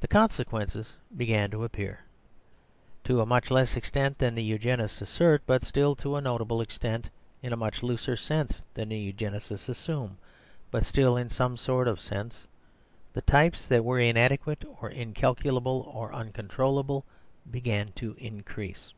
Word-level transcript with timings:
The 0.00 0.08
consequences 0.08 0.96
began 1.16 1.52
to 1.52 1.62
appear. 1.62 2.00
To 3.04 3.20
a 3.20 3.24
much 3.24 3.52
less 3.52 3.76
extent 3.76 4.18
than 4.18 4.34
the 4.34 4.42
Eugenists 4.42 5.00
assert, 5.00 5.42
but 5.46 5.62
still 5.62 5.94
to 5.94 6.16
a 6.16 6.20
notable 6.20 6.60
extent, 6.60 7.08
in 7.40 7.52
a 7.52 7.56
much 7.56 7.84
looser 7.84 8.16
sense 8.16 8.64
than 8.74 8.88
the 8.88 8.98
Eugenists 8.98 9.68
assume, 9.68 10.18
but 10.72 10.84
still 10.84 11.16
in 11.16 11.28
some 11.30 11.56
sort 11.56 11.86
of 11.86 12.00
sense, 12.00 12.48
the 13.12 13.22
types 13.22 13.68
that 13.68 13.84
were 13.84 14.00
inadequate 14.00 14.64
or 14.80 14.90
incalculable 14.90 15.88
or 15.94 16.12
uncontrollable 16.12 17.04
began 17.48 17.92
to 17.92 18.16
increase. 18.18 18.92